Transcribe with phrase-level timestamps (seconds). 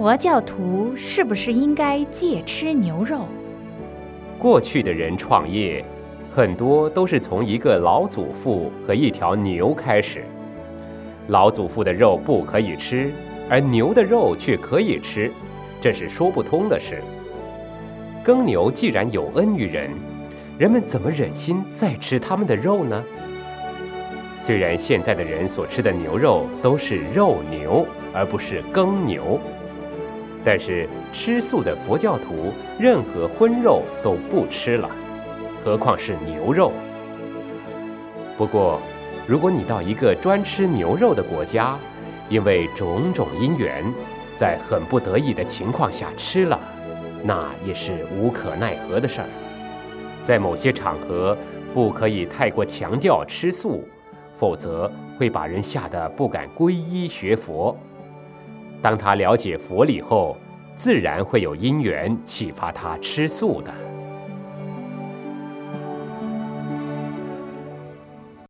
[0.00, 3.28] 佛教徒是不是应该戒吃牛肉？
[4.38, 5.84] 过去的人创业，
[6.34, 10.24] 很多都是从一个老祖父和一条牛开始。
[11.26, 13.12] 老祖父的肉不可以吃，
[13.50, 15.30] 而牛的肉却可以吃，
[15.82, 17.02] 这是说不通的事。
[18.24, 19.90] 耕牛既然有恩于人，
[20.56, 23.04] 人们怎么忍心再吃他们的肉呢？
[24.38, 29.38] 虽然现在的人所吃的牛肉都是肉牛，而不是耕牛，
[30.44, 34.88] 但是吃素的佛教徒任何荤肉都不吃了，
[35.64, 36.72] 何况是牛肉？
[38.36, 38.80] 不过，
[39.26, 41.78] 如果你到一个专吃牛肉的国家，
[42.28, 43.84] 因为种种因缘，
[44.34, 46.58] 在很不得已的情况下吃了，
[47.22, 49.26] 那也是无可奈何的事儿。
[50.22, 51.36] 在某些场合，
[51.74, 53.86] 不可以太过强调吃素。
[54.32, 57.76] 否则会把人吓得不敢皈依学佛。
[58.82, 60.36] 当他了解佛理后，
[60.74, 63.89] 自然会有因缘启发他吃素的。